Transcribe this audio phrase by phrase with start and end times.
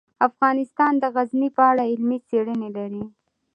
[0.27, 3.03] افغانستان د غزني په اړه علمي څېړنې لري.